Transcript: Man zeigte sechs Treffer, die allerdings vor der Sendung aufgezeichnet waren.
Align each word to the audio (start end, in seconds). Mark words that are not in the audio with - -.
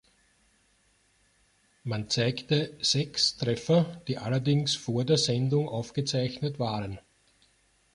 Man 1.83 2.09
zeigte 2.09 2.75
sechs 2.81 3.37
Treffer, 3.37 4.01
die 4.07 4.17
allerdings 4.17 4.75
vor 4.75 5.05
der 5.05 5.19
Sendung 5.19 5.69
aufgezeichnet 5.69 6.57
waren. 6.57 6.97